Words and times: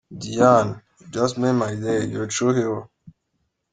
Diane, 0.17 0.81
you 0.99 1.07
just 1.11 1.37
made 1.37 1.51
my 1.51 1.75
day, 1.75 2.05
you 2.05 2.21
are 2.21 2.23
a 2.23 2.27
true 2.27 2.55
heroe! 2.55 2.89